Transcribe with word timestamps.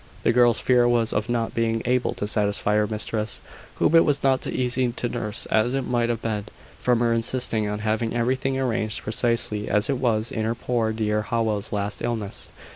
The 0.23 0.31
girl's 0.31 0.59
fear 0.59 0.87
was 0.87 1.13
of 1.13 1.29
not 1.29 1.53
being 1.53 1.83
able 1.85 2.15
to 2.15 2.25
satisfy 2.25 2.73
her 2.77 2.87
mistress, 2.87 3.39
whom 3.75 3.93
it 3.93 4.03
was 4.03 4.23
not 4.23 4.43
so 4.43 4.49
easy 4.49 4.91
to 4.91 5.07
nurse 5.07 5.45
as 5.51 5.75
it 5.75 5.85
might 5.85 6.09
have 6.09 6.23
been, 6.23 6.45
from 6.79 7.01
her 7.01 7.13
insisting 7.13 7.69
on 7.69 7.77
having 7.85 8.11
everything 8.15 8.57
arranged 8.59 9.03
precisely 9.03 9.69
as 9.69 9.91
it 9.91 9.99
was 9.99 10.31
in 10.31 10.43
her 10.43 10.55
poor 10.55 10.91
dear 10.91 11.21
Howell's 11.21 11.71
last 11.71 12.01
illness. 12.01 12.47